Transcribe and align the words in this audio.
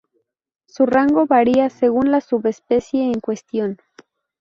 Su 0.65 0.87
rango 0.87 1.27
varía 1.27 1.69
según 1.69 2.09
la 2.09 2.21
subespecie 2.21 3.03
en 3.05 3.19
cuestión. 3.19 3.77